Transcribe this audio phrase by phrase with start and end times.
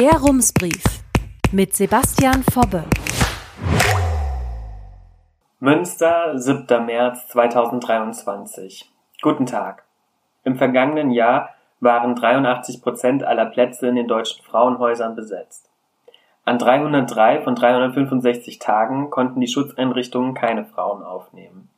[0.00, 0.82] Der Rumsbrief
[1.52, 2.84] mit Sebastian Fobbe.
[5.58, 6.86] Münster, 7.
[6.86, 8.90] März 2023.
[9.20, 9.84] Guten Tag.
[10.42, 11.50] Im vergangenen Jahr
[11.80, 15.68] waren 83 Prozent aller Plätze in den deutschen Frauenhäusern besetzt.
[16.46, 21.68] An 303 von 365 Tagen konnten die Schutzeinrichtungen keine Frauen aufnehmen.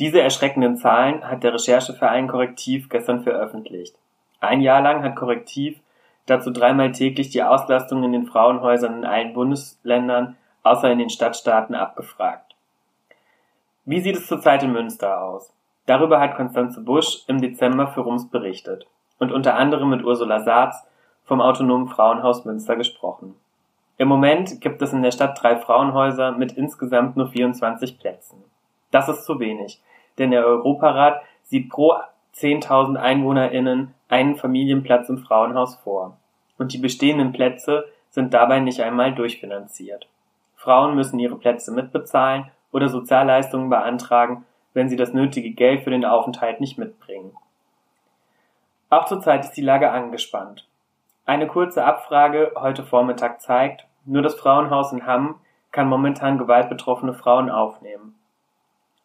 [0.00, 3.94] Diese erschreckenden Zahlen hat der Rechercheverein Korrektiv gestern veröffentlicht.
[4.40, 5.78] Ein Jahr lang hat Korrektiv
[6.26, 11.74] dazu dreimal täglich die Auslastung in den Frauenhäusern in allen Bundesländern außer in den Stadtstaaten
[11.74, 12.54] abgefragt.
[13.84, 15.52] Wie sieht es zurzeit in Münster aus?
[15.86, 18.86] Darüber hat Konstanze Busch im Dezember für Rums berichtet
[19.18, 20.86] und unter anderem mit Ursula Saatz
[21.24, 23.34] vom Autonomen Frauenhaus Münster gesprochen.
[23.96, 28.42] Im Moment gibt es in der Stadt drei Frauenhäuser mit insgesamt nur 24 Plätzen.
[28.90, 29.82] Das ist zu wenig,
[30.18, 31.94] denn der Europarat sieht pro
[32.36, 36.16] 10.000 EinwohnerInnen einen Familienplatz im Frauenhaus vor.
[36.58, 40.08] Und die bestehenden Plätze sind dabei nicht einmal durchfinanziert.
[40.56, 46.04] Frauen müssen ihre Plätze mitbezahlen oder Sozialleistungen beantragen, wenn sie das nötige Geld für den
[46.04, 47.36] Aufenthalt nicht mitbringen.
[48.90, 50.66] Auch zurzeit ist die Lage angespannt.
[51.26, 55.36] Eine kurze Abfrage heute Vormittag zeigt, nur das Frauenhaus in Hamm
[55.72, 58.14] kann momentan gewaltbetroffene Frauen aufnehmen.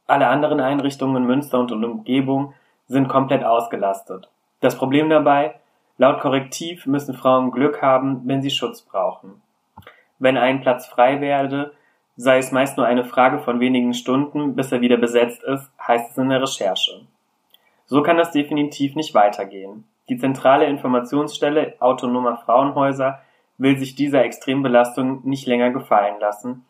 [0.06, 2.54] Alle anderen Einrichtungen in Münster und Umgebung
[2.90, 4.30] sind komplett ausgelastet.
[4.60, 5.56] Das Problem dabei,
[5.98, 9.42] laut Korrektiv müssen Frauen Glück haben, wenn sie Schutz brauchen.
[10.18, 11.72] Wenn ein Platz frei werde,
[12.18, 16.12] sei es meist nur eine Frage von wenigen Stunden, bis er wieder besetzt ist, heißt
[16.12, 17.06] es in der Recherche.
[17.86, 19.86] So kann das definitiv nicht weitergehen.
[20.10, 23.22] Die zentrale Informationsstelle autonomer Frauenhäuser
[23.58, 26.66] will sich dieser Extrembelastung nicht länger gefallen lassen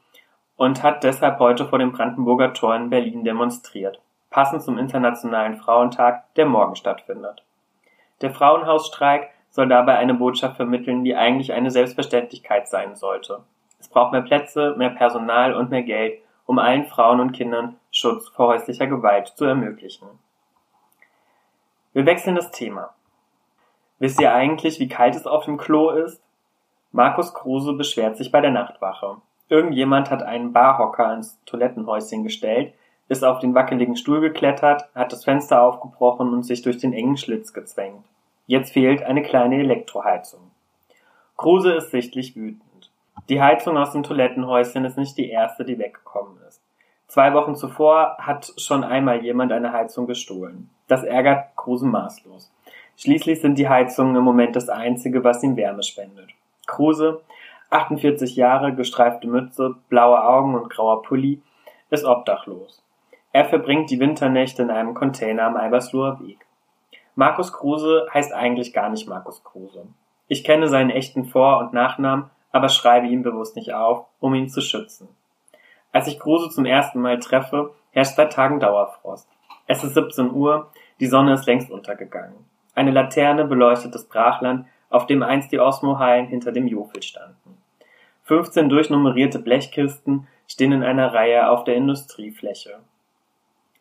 [0.57, 6.33] und hat deshalb heute vor dem Brandenburger Tor in Berlin demonstriert passend zum Internationalen Frauentag,
[6.35, 7.43] der morgen stattfindet.
[8.21, 13.43] Der Frauenhausstreik soll dabei eine Botschaft vermitteln, die eigentlich eine Selbstverständlichkeit sein sollte.
[13.79, 18.27] Es braucht mehr Plätze, mehr Personal und mehr Geld, um allen Frauen und Kindern Schutz
[18.29, 20.07] vor häuslicher Gewalt zu ermöglichen.
[21.93, 22.93] Wir wechseln das Thema.
[23.99, 26.21] Wisst ihr eigentlich, wie kalt es auf dem Klo ist?
[26.91, 29.17] Markus Kruse beschwert sich bei der Nachtwache.
[29.47, 32.73] Irgendjemand hat einen Barhocker ins Toilettenhäuschen gestellt,
[33.09, 37.17] ist auf den wackeligen Stuhl geklettert, hat das Fenster aufgebrochen und sich durch den engen
[37.17, 38.05] Schlitz gezwängt.
[38.47, 40.39] Jetzt fehlt eine kleine Elektroheizung.
[41.35, 42.91] Kruse ist sichtlich wütend.
[43.27, 46.61] Die Heizung aus dem Toilettenhäuschen ist nicht die erste, die weggekommen ist.
[47.07, 50.69] Zwei Wochen zuvor hat schon einmal jemand eine Heizung gestohlen.
[50.87, 52.51] Das ärgert Kruse maßlos.
[52.97, 56.29] Schließlich sind die Heizungen im Moment das einzige, was ihm Wärme spendet.
[56.67, 57.21] Kruse,
[57.71, 61.41] 48 Jahre, gestreifte Mütze, blaue Augen und grauer Pulli,
[61.89, 62.83] ist obdachlos.
[63.31, 66.45] Er verbringt die Winternächte in einem Container am Albersloher Weg.
[67.13, 69.85] Markus Kruse heißt eigentlich gar nicht Markus Kruse.
[70.27, 74.49] Ich kenne seinen echten Vor- und Nachnamen, aber schreibe ihn bewusst nicht auf, um ihn
[74.49, 75.09] zu schützen.
[75.91, 79.27] Als ich Kruse zum ersten Mal treffe, herrscht seit Tagen Dauerfrost.
[79.67, 82.45] Es ist 17 Uhr, die Sonne ist längst untergegangen.
[82.73, 87.57] Eine Laterne beleuchtet das Brachland, auf dem einst die Osmo-Hallen hinter dem Jofel standen.
[88.23, 92.79] 15 durchnummerierte Blechkisten stehen in einer Reihe auf der Industriefläche.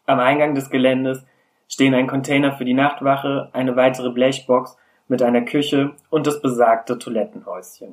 [0.09, 1.27] Am Eingang des Geländes
[1.69, 6.99] stehen ein Container für die Nachtwache, eine weitere Blechbox mit einer Küche und das besagte
[6.99, 7.93] Toilettenhäuschen.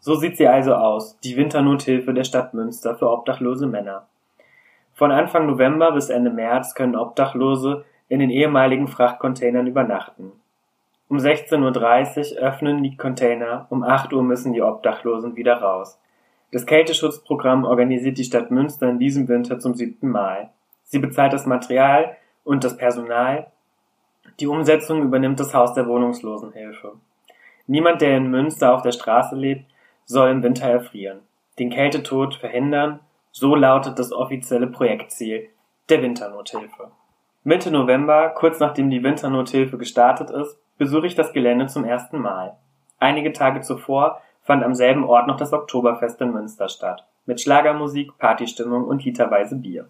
[0.00, 4.08] So sieht sie also aus, die Winternothilfe der Stadt Münster für obdachlose Männer.
[4.92, 10.32] Von Anfang November bis Ende März können Obdachlose in den ehemaligen Frachtcontainern übernachten.
[11.08, 16.00] Um 16.30 Uhr öffnen die Container, um 8 Uhr müssen die Obdachlosen wieder raus.
[16.50, 20.50] Das Kälteschutzprogramm organisiert die Stadt Münster in diesem Winter zum siebten Mal.
[20.86, 23.48] Sie bezahlt das Material und das Personal.
[24.40, 26.92] Die Umsetzung übernimmt das Haus der Wohnungslosenhilfe.
[27.66, 29.64] Niemand, der in Münster auf der Straße lebt,
[30.04, 31.20] soll im Winter erfrieren.
[31.58, 33.00] Den Kältetod verhindern,
[33.32, 35.48] so lautet das offizielle Projektziel
[35.88, 36.90] der Winternothilfe.
[37.42, 42.56] Mitte November, kurz nachdem die Winternothilfe gestartet ist, besuche ich das Gelände zum ersten Mal.
[42.98, 48.16] Einige Tage zuvor fand am selben Ort noch das Oktoberfest in Münster statt, mit Schlagermusik,
[48.18, 49.88] Partystimmung und literweise Bier.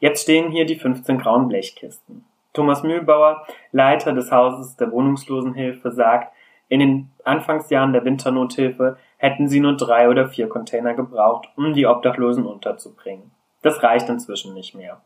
[0.00, 2.24] Jetzt stehen hier die 15 grauen Blechkisten.
[2.52, 6.32] Thomas Mühlbauer, Leiter des Hauses der Wohnungslosenhilfe, sagt,
[6.68, 11.86] in den Anfangsjahren der Winternothilfe hätten sie nur drei oder vier Container gebraucht, um die
[11.86, 13.30] Obdachlosen unterzubringen.
[13.62, 15.00] Das reicht inzwischen nicht mehr.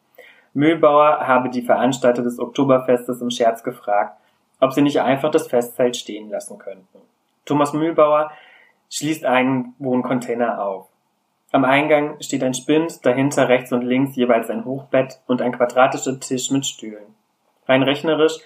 [0.54, 4.18] Mühlbauer habe die Veranstalter des Oktoberfestes im Scherz gefragt,
[4.60, 6.98] ob sie nicht einfach das Festzelt stehen lassen könnten.
[7.44, 8.30] Thomas Mühlbauer
[8.90, 10.88] schließt einen Wohncontainer auf.
[11.54, 16.18] Am Eingang steht ein Spind, dahinter rechts und links jeweils ein Hochbett und ein quadratischer
[16.18, 17.14] Tisch mit Stühlen.
[17.68, 18.38] Rein rechnerisch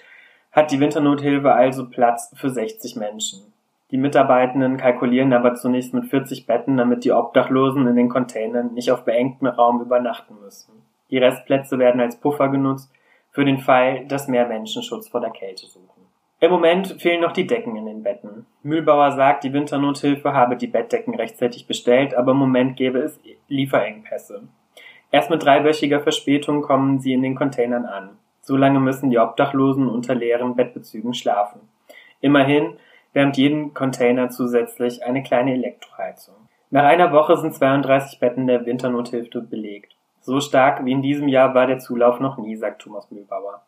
[0.51, 3.53] hat die Winternothilfe also Platz für 60 Menschen.
[3.91, 8.91] Die Mitarbeitenden kalkulieren aber zunächst mit 40 Betten, damit die Obdachlosen in den Containern nicht
[8.91, 10.73] auf beengtem Raum übernachten müssen.
[11.09, 12.91] Die Restplätze werden als Puffer genutzt,
[13.31, 15.96] für den Fall, dass mehr Menschen Schutz vor der Kälte suchen.
[16.39, 18.45] Im Moment fehlen noch die Decken in den Betten.
[18.61, 24.43] Mühlbauer sagt, die Winternothilfe habe die Bettdecken rechtzeitig bestellt, aber im Moment gäbe es Lieferengpässe.
[25.09, 28.17] Erst mit dreiwöchiger Verspätung kommen sie in den Containern an.
[28.41, 31.61] So lange müssen die Obdachlosen unter leeren Bettbezügen schlafen.
[32.21, 32.77] Immerhin
[33.13, 36.35] wärmt jeden Container zusätzlich eine kleine Elektroheizung.
[36.69, 39.95] Nach einer Woche sind 32 Betten der Winternothilfe belegt.
[40.21, 43.63] So stark wie in diesem Jahr war der Zulauf noch nie, sagt Thomas Mühlbauer.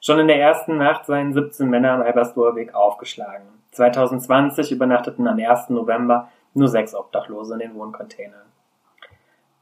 [0.00, 3.46] Schon in der ersten Nacht seien 17 Männer am Albersdoer Weg aufgeschlagen.
[3.72, 5.70] 2020 übernachteten am 1.
[5.70, 8.46] November nur sechs Obdachlose in den Wohncontainern.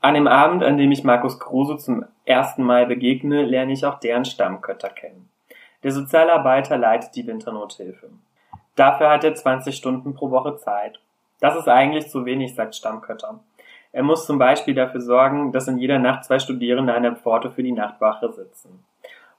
[0.01, 3.99] An dem Abend, an dem ich Markus Kruse zum ersten Mal begegne, lerne ich auch
[3.99, 5.29] deren Stammkötter kennen.
[5.83, 8.11] Der Sozialarbeiter leitet die Winternothilfe.
[8.77, 11.01] Dafür hat er 20 Stunden pro Woche Zeit.
[11.41, 13.41] Das ist eigentlich zu wenig, sagt Stammkötter.
[13.93, 17.51] Er muss zum Beispiel dafür sorgen, dass in jeder Nacht zwei Studierende an der Pforte
[17.51, 18.85] für die Nachtwache sitzen.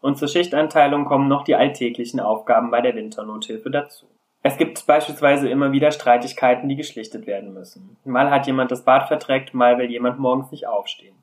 [0.02, 4.06] Und zur Schichteinteilung kommen noch die alltäglichen Aufgaben bei der Winternothilfe dazu.
[4.44, 7.98] Es gibt beispielsweise immer wieder Streitigkeiten, die geschlichtet werden müssen.
[8.06, 11.16] Mal hat jemand das Bad verdreckt, mal will jemand morgens nicht aufstehen.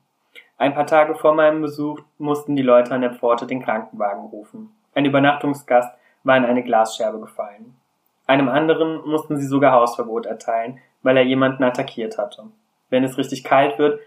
[0.57, 4.69] Ein paar Tage vor meinem Besuch mussten die Leute an der Pforte den Krankenwagen rufen.
[4.93, 5.93] Ein Übernachtungsgast
[6.23, 7.75] war in eine Glasscherbe gefallen.
[8.27, 12.43] Einem anderen mussten sie sogar Hausverbot erteilen, weil er jemanden attackiert hatte.
[12.89, 13.99] Wenn es richtig kalt wird,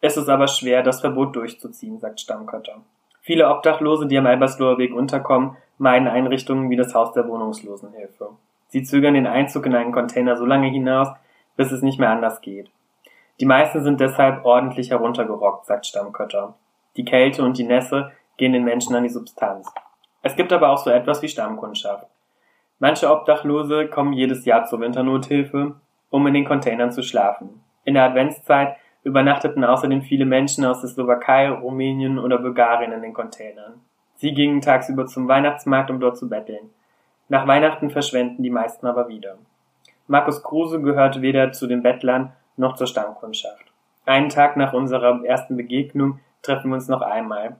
[0.00, 2.82] ist es aber schwer, das Verbot durchzuziehen, sagt Stammkötter.
[3.26, 8.28] Viele Obdachlose, die am Albersloher Weg unterkommen, meiden Einrichtungen wie das Haus der Wohnungslosenhilfe.
[8.68, 11.08] Sie zögern den Einzug in einen Container so lange hinaus,
[11.56, 12.70] bis es nicht mehr anders geht.
[13.40, 16.54] Die meisten sind deshalb ordentlich heruntergerockt, sagt Stammkötter.
[16.96, 19.74] Die Kälte und die Nässe gehen den Menschen an die Substanz.
[20.22, 22.06] Es gibt aber auch so etwas wie Stammkundschaft.
[22.78, 25.74] Manche Obdachlose kommen jedes Jahr zur Winternothilfe,
[26.10, 27.64] um in den Containern zu schlafen.
[27.82, 28.76] In der Adventszeit
[29.06, 33.74] übernachteten außerdem viele Menschen aus der Slowakei, Rumänien oder Bulgarien in den Containern.
[34.16, 36.70] Sie gingen tagsüber zum Weihnachtsmarkt, um dort zu betteln.
[37.28, 39.38] Nach Weihnachten verschwenden die meisten aber wieder.
[40.08, 43.64] Markus Kruse gehört weder zu den Bettlern noch zur Stammkundschaft.
[44.06, 47.56] Einen Tag nach unserer ersten Begegnung treffen wir uns noch einmal.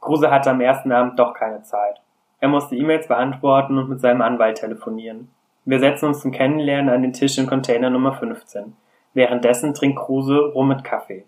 [0.00, 2.00] Kruse hatte am ersten Abend doch keine Zeit.
[2.38, 5.28] Er musste E-Mails beantworten und mit seinem Anwalt telefonieren.
[5.64, 8.76] Wir setzen uns zum Kennenlernen an den Tisch in Container Nummer 15.
[9.14, 11.24] Währenddessen trinkt Kruse Rum mit Kaffee.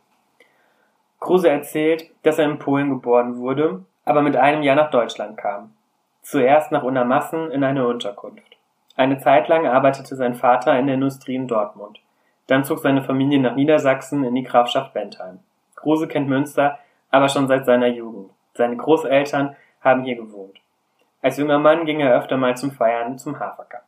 [1.20, 5.72] Kruse erzählt, dass er in Polen geboren wurde, aber mit einem Jahr nach Deutschland kam.
[6.22, 8.56] Zuerst nach Unermassen in eine Unterkunft.
[8.96, 12.00] Eine Zeit lang arbeitete sein Vater in der Industrie in Dortmund.
[12.46, 15.40] Dann zog seine Familie nach Niedersachsen in die Grafschaft Bentheim.
[15.74, 16.78] Kruse kennt Münster
[17.10, 18.30] aber schon seit seiner Jugend.
[18.54, 20.58] Seine Großeltern haben hier gewohnt.
[21.22, 23.84] Als junger Mann ging er öfter mal zum Feiern zum Hafercup.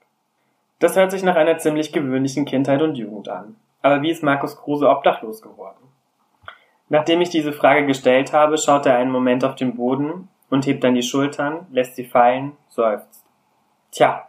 [0.78, 3.56] Das hört sich nach einer ziemlich gewöhnlichen Kindheit und Jugend an.
[3.82, 5.76] Aber wie ist Markus Kruse obdachlos geworden?
[6.88, 10.82] Nachdem ich diese Frage gestellt habe, schaut er einen Moment auf den Boden und hebt
[10.84, 13.24] dann die Schultern, lässt sie fallen, seufzt.
[13.90, 14.28] Tja.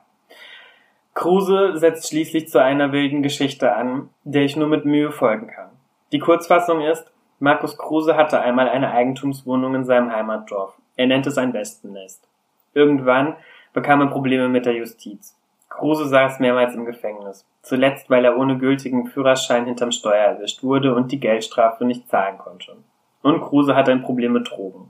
[1.14, 5.70] Kruse setzt schließlich zu einer wilden Geschichte an, der ich nur mit Mühe folgen kann.
[6.12, 10.78] Die Kurzfassung ist, Markus Kruse hatte einmal eine Eigentumswohnung in seinem Heimatdorf.
[10.98, 12.28] Er nennt es ein Wespennest.
[12.74, 13.38] Irgendwann
[13.74, 15.39] bekam er Probleme mit der Justiz.
[15.80, 17.46] Kruse saß mehrmals im Gefängnis.
[17.62, 22.38] Zuletzt, weil er ohne gültigen Führerschein hinterm Steuer erwischt wurde und die Geldstrafe nicht zahlen
[22.38, 22.76] konnte.
[23.22, 24.90] Und Kruse hat ein Problem mit Drogen.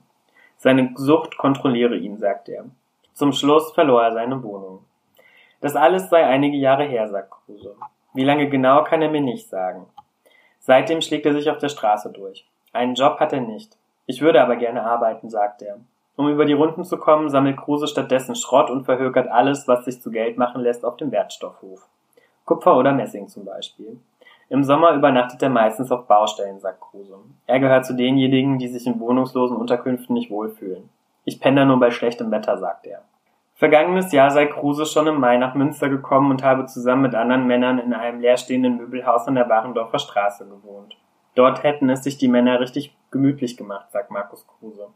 [0.58, 2.66] Seine Sucht kontrolliere ihn, sagt er.
[3.14, 4.80] Zum Schluss verlor er seine Wohnung.
[5.62, 7.76] Das alles sei einige Jahre her, sagt Kruse.
[8.14, 9.86] Wie lange genau kann er mir nicht sagen.
[10.60, 12.46] Seitdem schlägt er sich auf der Straße durch.
[12.74, 13.78] Einen Job hat er nicht.
[14.08, 15.78] Ich würde aber gerne arbeiten, sagt er.
[16.20, 20.02] Um über die Runden zu kommen, sammelt Kruse stattdessen Schrott und verhökert alles, was sich
[20.02, 21.88] zu Geld machen lässt, auf dem Wertstoffhof.
[22.44, 24.02] Kupfer oder Messing zum Beispiel.
[24.50, 27.16] Im Sommer übernachtet er meistens auf Baustellen, sagt Kruse.
[27.48, 30.90] Er gehört zu denjenigen, die sich in wohnungslosen Unterkünften nicht wohlfühlen.
[31.24, 33.02] Ich penne nur bei schlechtem Wetter, sagt er.
[33.56, 37.48] Vergangenes Jahr sei Kruse schon im Mai nach Münster gekommen und habe zusammen mit anderen
[37.48, 40.98] Männern in einem leerstehenden Möbelhaus an der Warendorfer Straße gewohnt.
[41.36, 44.90] Dort hätten es sich die Männer richtig gemütlich gemacht, sagt Markus Kruse.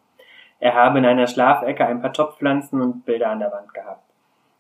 [0.64, 4.10] Er habe in einer Schlafecke ein paar Topfpflanzen und Bilder an der Wand gehabt.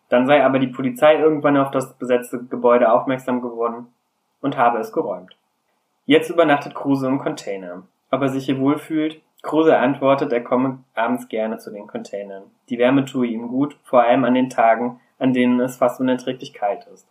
[0.09, 3.87] Dann sei aber die Polizei irgendwann auf das besetzte Gebäude aufmerksam geworden
[4.41, 5.37] und habe es geräumt.
[6.05, 7.83] Jetzt übernachtet Kruse im Container.
[8.11, 9.21] Ob er sich hier wohlfühlt?
[9.43, 12.51] Kruse antwortet, er komme abends gerne zu den Containern.
[12.67, 16.53] Die Wärme tue ihm gut, vor allem an den Tagen, an denen es fast unerträglich
[16.53, 17.07] kalt ist.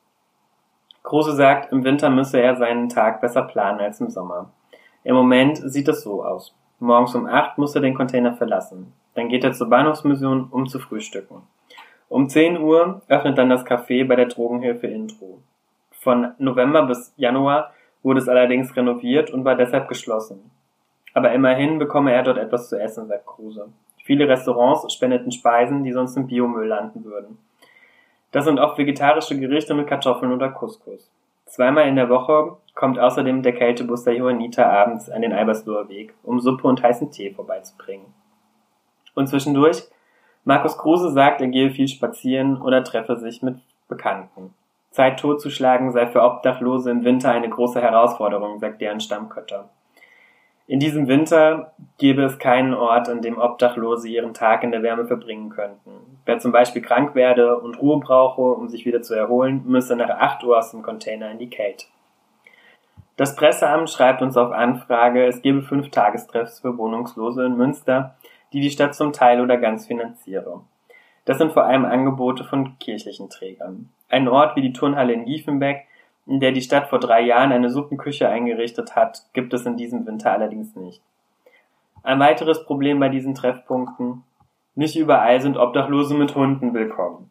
[1.03, 4.51] Kruse sagt, im Winter müsse er seinen Tag besser planen als im Sommer.
[5.03, 6.55] Im Moment sieht es so aus.
[6.83, 8.93] Morgens um acht muss er den Container verlassen.
[9.15, 11.43] Dann geht er zur Bahnhofsmission, um zu frühstücken.
[12.09, 15.39] Um 10 Uhr öffnet dann das Café bei der Drogenhilfe Intro.
[15.93, 17.73] Von November bis Januar
[18.03, 20.51] wurde es allerdings renoviert und war deshalb geschlossen.
[21.15, 23.69] Aber immerhin bekomme er dort etwas zu essen, sagt Kruse.
[24.03, 27.39] Viele Restaurants spendeten Speisen, die sonst im Biomüll landen würden.
[28.33, 31.09] Das sind oft vegetarische Gerichte mit Kartoffeln oder Couscous.
[31.53, 36.15] Zweimal in der Woche kommt außerdem der Kältebus der Johanniter abends an den Albersloher Weg,
[36.23, 38.07] um Suppe und heißen Tee vorbeizubringen.
[39.15, 39.83] Und zwischendurch,
[40.45, 44.55] Markus Kruse sagt, er gehe viel spazieren oder treffe sich mit Bekannten.
[44.93, 49.69] Zeit totzuschlagen sei für Obdachlose im Winter eine große Herausforderung, sagt deren Stammkötter.
[50.67, 55.07] In diesem Winter gäbe es keinen Ort, an dem Obdachlose ihren Tag in der Wärme
[55.07, 55.91] verbringen könnten.
[56.25, 60.09] Wer zum Beispiel krank werde und Ruhe brauche, um sich wieder zu erholen, müsse nach
[60.09, 61.87] 8 Uhr aus dem Container in die Kälte.
[63.17, 68.15] Das Presseamt schreibt uns auf Anfrage, es gebe fünf Tagestreffs für Wohnungslose in Münster,
[68.53, 70.61] die die Stadt zum Teil oder ganz finanziere.
[71.25, 73.91] Das sind vor allem Angebote von kirchlichen Trägern.
[74.09, 75.87] Ein Ort wie die Turnhalle in Giefenbeck
[76.27, 80.07] in der die Stadt vor drei Jahren eine Suppenküche eingerichtet hat, gibt es in diesem
[80.07, 81.03] Winter allerdings nicht.
[82.03, 84.25] Ein weiteres Problem bei diesen Treffpunkten,
[84.75, 87.31] nicht überall sind Obdachlose mit Hunden willkommen.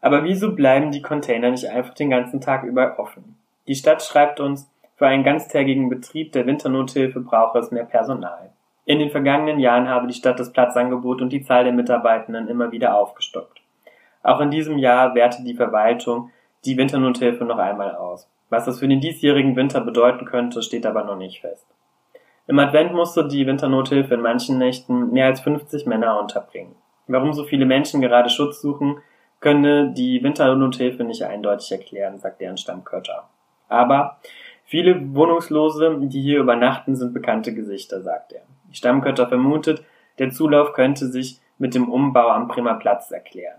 [0.00, 3.36] Aber wieso bleiben die Container nicht einfach den ganzen Tag über offen?
[3.66, 8.50] Die Stadt schreibt uns, für einen ganztägigen Betrieb der Winternothilfe brauche es mehr Personal.
[8.86, 12.72] In den vergangenen Jahren habe die Stadt das Platzangebot und die Zahl der Mitarbeitenden immer
[12.72, 13.60] wieder aufgestockt.
[14.22, 16.30] Auch in diesem Jahr werte die Verwaltung
[16.64, 18.28] die Winternothilfe noch einmal aus.
[18.48, 21.66] Was das für den diesjährigen Winter bedeuten könnte, steht aber noch nicht fest.
[22.46, 26.76] Im Advent musste die Winternothilfe in manchen Nächten mehr als 50 Männer unterbringen.
[27.08, 28.98] Warum so viele Menschen gerade Schutz suchen,
[29.40, 33.28] könne die Winternothilfe nicht eindeutig erklären, sagt deren Stammkötter.
[33.68, 34.18] Aber
[34.64, 38.42] viele Wohnungslose, die hier übernachten, sind bekannte Gesichter, sagt er.
[38.70, 39.82] Die Stammkötter vermutet,
[40.18, 43.58] der Zulauf könnte sich mit dem Umbau am Primer Platz erklären.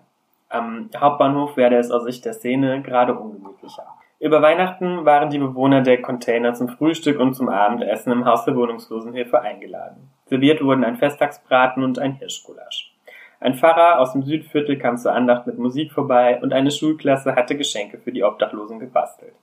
[0.49, 3.85] Am Hauptbahnhof werde es aus Sicht der Szene gerade ungemütlicher.
[4.19, 8.55] Über Weihnachten waren die Bewohner der Container zum Frühstück und zum Abendessen im Haus der
[8.55, 10.09] Wohnungslosenhilfe eingeladen.
[10.25, 12.93] Serviert wurden ein Festtagsbraten und ein Hirschgulasch.
[13.39, 17.55] Ein Pfarrer aus dem Südviertel kam zur Andacht mit Musik vorbei und eine Schulklasse hatte
[17.55, 19.33] Geschenke für die Obdachlosen gebastelt.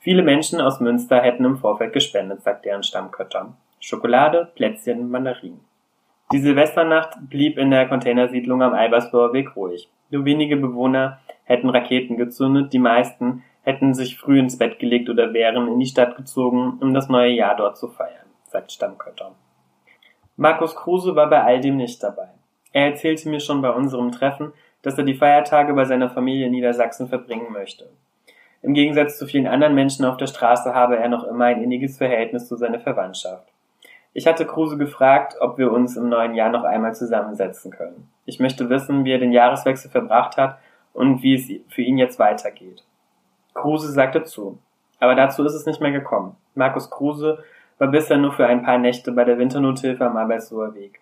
[0.00, 3.54] Viele Menschen aus Münster hätten im Vorfeld gespendet, sagt deren Stammkötter.
[3.80, 5.60] Schokolade, Plätzchen, Mandarinen.
[6.32, 9.90] Die Silvesternacht blieb in der Containersiedlung am Albersloher Weg ruhig.
[10.08, 15.34] Nur wenige Bewohner hätten Raketen gezündet, die meisten hätten sich früh ins Bett gelegt oder
[15.34, 19.32] wären in die Stadt gezogen, um das neue Jahr dort zu feiern, sagt Stammkötter.
[20.36, 22.28] Markus Kruse war bei all dem nicht dabei.
[22.72, 26.52] Er erzählte mir schon bei unserem Treffen, dass er die Feiertage bei seiner Familie in
[26.52, 27.90] Niedersachsen verbringen möchte.
[28.62, 31.98] Im Gegensatz zu vielen anderen Menschen auf der Straße habe er noch immer ein inniges
[31.98, 33.51] Verhältnis zu seiner Verwandtschaft.
[34.14, 38.10] Ich hatte Kruse gefragt, ob wir uns im neuen Jahr noch einmal zusammensetzen können.
[38.26, 40.58] Ich möchte wissen, wie er den Jahreswechsel verbracht hat
[40.92, 42.84] und wie es für ihn jetzt weitergeht.
[43.54, 44.58] Kruse sagte zu.
[45.00, 46.36] Aber dazu ist es nicht mehr gekommen.
[46.54, 47.42] Markus Kruse
[47.78, 51.00] war bisher nur für ein paar Nächte bei der Winternothilfe am Arbeitsloher Weg.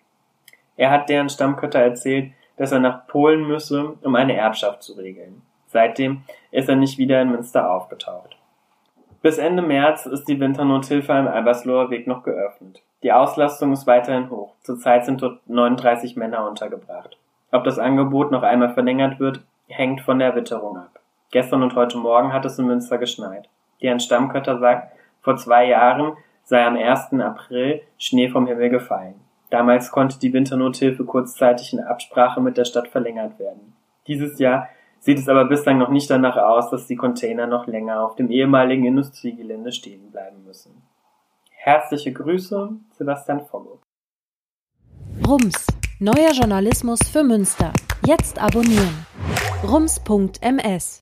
[0.77, 5.41] Er hat deren Stammkötter erzählt, dass er nach Polen müsse, um eine Erbschaft zu regeln.
[5.67, 8.37] Seitdem ist er nicht wieder in Münster aufgetaucht.
[9.21, 12.81] Bis Ende März ist die Winternothilfe am Albersloher Weg noch geöffnet.
[13.03, 14.53] Die Auslastung ist weiterhin hoch.
[14.61, 17.17] Zurzeit sind dort 39 Männer untergebracht.
[17.51, 20.99] Ob das Angebot noch einmal verlängert wird, hängt von der Witterung ab.
[21.31, 23.49] Gestern und heute Morgen hat es in Münster geschneit.
[23.81, 27.13] Deren Stammkötter sagt, vor zwei Jahren sei am 1.
[27.13, 29.15] April Schnee vom Himmel gefallen.
[29.49, 33.73] Damals konnte die Winternothilfe kurzzeitig in Absprache mit der Stadt verlängert werden.
[34.07, 34.67] Dieses Jahr
[34.99, 38.29] sieht es aber bislang noch nicht danach aus, dass die Container noch länger auf dem
[38.29, 40.81] ehemaligen Industriegelände stehen bleiben müssen.
[41.63, 43.79] Herzliche Grüße, Sebastian Foggo.
[45.27, 45.67] Rums,
[45.99, 47.71] neuer Journalismus für Münster.
[48.03, 49.05] Jetzt abonnieren.
[49.63, 51.01] rums.ms